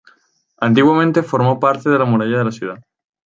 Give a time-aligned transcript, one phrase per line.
[0.59, 2.79] Antiguamente formó parte de la muralla de la ciudad.